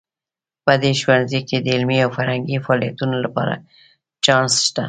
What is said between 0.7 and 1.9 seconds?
دې ښوونځي کې د